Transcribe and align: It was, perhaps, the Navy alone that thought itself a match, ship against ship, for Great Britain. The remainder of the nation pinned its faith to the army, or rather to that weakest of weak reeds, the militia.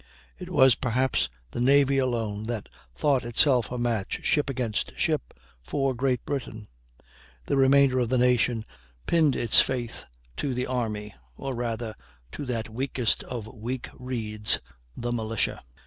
It 0.39 0.49
was, 0.49 0.73
perhaps, 0.73 1.29
the 1.51 1.61
Navy 1.61 1.99
alone 1.99 2.45
that 2.45 2.67
thought 2.91 3.23
itself 3.23 3.71
a 3.71 3.77
match, 3.77 4.21
ship 4.25 4.49
against 4.49 4.97
ship, 4.97 5.31
for 5.61 5.93
Great 5.93 6.25
Britain. 6.25 6.67
The 7.45 7.55
remainder 7.55 7.99
of 7.99 8.09
the 8.09 8.17
nation 8.17 8.65
pinned 9.05 9.35
its 9.35 9.61
faith 9.61 10.05
to 10.37 10.55
the 10.55 10.65
army, 10.65 11.13
or 11.37 11.53
rather 11.53 11.93
to 12.31 12.45
that 12.45 12.67
weakest 12.67 13.21
of 13.25 13.45
weak 13.45 13.89
reeds, 13.95 14.59
the 14.97 15.13
militia. 15.13 15.61